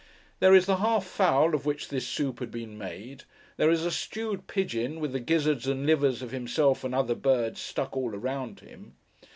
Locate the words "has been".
2.39-2.75